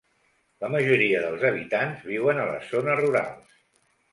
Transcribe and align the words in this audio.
La 0.63 0.69
majoria 0.75 1.19
dels 1.25 1.45
habitants 1.49 2.07
viuen 2.13 2.41
a 2.41 2.49
les 2.53 2.73
zones 2.73 2.99
rurals. 3.05 3.61